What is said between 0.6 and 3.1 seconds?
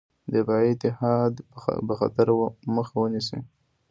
اتحاد به خطر مخه